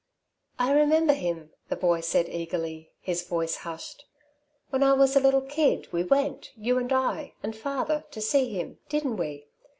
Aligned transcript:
"I 0.57 0.71
remember 0.71 1.13
him," 1.13 1.51
the 1.69 1.75
boy 1.75 2.01
said 2.01 2.27
eagerly, 2.27 2.91
his 3.01 3.21
voice 3.21 3.57
hushed. 3.57 4.03
"When 4.71 4.81
I 4.81 4.93
was 4.93 5.15
a 5.15 5.19
little 5.19 5.43
kid, 5.43 5.89
we 5.93 6.03
went, 6.03 6.49
you, 6.55 6.79
and 6.79 6.91
I, 6.91 7.33
and 7.43 7.55
father, 7.55 8.05
to 8.09 8.19
see 8.19 8.49
him, 8.51 8.79
didn't 8.89 9.17
we? 9.17 9.45